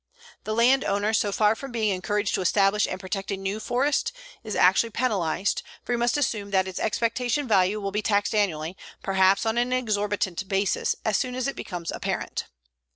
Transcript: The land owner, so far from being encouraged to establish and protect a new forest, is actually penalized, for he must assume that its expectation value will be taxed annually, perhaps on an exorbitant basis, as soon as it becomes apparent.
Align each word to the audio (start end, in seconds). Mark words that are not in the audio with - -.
The 0.45 0.55
land 0.55 0.83
owner, 0.83 1.13
so 1.13 1.31
far 1.31 1.53
from 1.55 1.71
being 1.71 1.91
encouraged 1.93 2.33
to 2.33 2.41
establish 2.41 2.87
and 2.87 2.99
protect 2.99 3.29
a 3.29 3.37
new 3.37 3.59
forest, 3.59 4.11
is 4.43 4.55
actually 4.55 4.89
penalized, 4.89 5.61
for 5.83 5.93
he 5.93 5.95
must 5.97 6.17
assume 6.17 6.49
that 6.49 6.67
its 6.67 6.79
expectation 6.79 7.47
value 7.47 7.79
will 7.79 7.91
be 7.91 8.01
taxed 8.01 8.33
annually, 8.33 8.75
perhaps 9.03 9.45
on 9.45 9.59
an 9.59 9.71
exorbitant 9.71 10.47
basis, 10.47 10.95
as 11.05 11.19
soon 11.19 11.35
as 11.35 11.47
it 11.47 11.55
becomes 11.55 11.91
apparent. 11.91 12.45